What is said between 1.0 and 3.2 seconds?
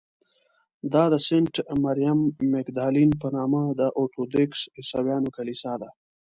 د سینټ مریم مګدالین